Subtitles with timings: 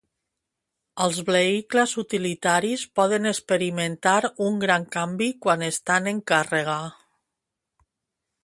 [1.03, 4.17] Els vehicles utilitaris poden experimentar
[4.49, 6.83] un gran canvi quan estan en càrrega.